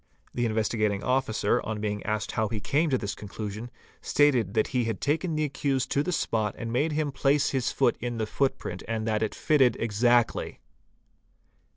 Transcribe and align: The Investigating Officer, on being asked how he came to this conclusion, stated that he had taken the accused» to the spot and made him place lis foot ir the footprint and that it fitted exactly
The 0.33 0.47
Investigating 0.47 1.03
Officer, 1.03 1.61
on 1.61 1.79
being 1.79 2.01
asked 2.01 2.31
how 2.31 2.47
he 2.47 2.59
came 2.59 2.89
to 2.89 2.97
this 2.97 3.13
conclusion, 3.13 3.69
stated 4.01 4.55
that 4.55 4.69
he 4.69 4.85
had 4.85 4.99
taken 4.99 5.35
the 5.35 5.43
accused» 5.43 5.91
to 5.91 6.01
the 6.01 6.11
spot 6.11 6.55
and 6.57 6.73
made 6.73 6.93
him 6.93 7.11
place 7.11 7.53
lis 7.53 7.71
foot 7.71 7.97
ir 8.01 8.09
the 8.09 8.25
footprint 8.25 8.81
and 8.87 9.07
that 9.07 9.21
it 9.21 9.35
fitted 9.35 9.77
exactly 9.79 10.59